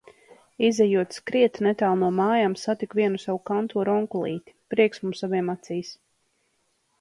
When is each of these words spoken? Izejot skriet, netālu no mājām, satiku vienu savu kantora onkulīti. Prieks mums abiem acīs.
Izejot 0.67 1.17
skriet, 1.17 1.59
netālu 1.67 1.99
no 2.03 2.09
mājām, 2.19 2.55
satiku 2.61 3.01
vienu 3.01 3.21
savu 3.25 3.43
kantora 3.51 3.95
onkulīti. 3.99 4.57
Prieks 4.75 5.05
mums 5.05 5.23
abiem 5.29 5.55
acīs. 5.57 5.95